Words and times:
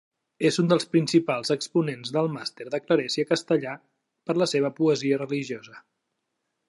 És 0.49 0.55
un 0.61 0.69
dels 0.69 0.87
principals 0.93 1.51
exponents 1.55 2.13
del 2.15 2.31
Mester 2.37 2.67
de 2.77 2.79
Clerecia 2.85 3.29
castellà 3.33 3.75
per 4.31 4.37
la 4.43 4.49
seva 4.55 4.73
poesia 4.81 5.21
religiosa. 5.25 5.77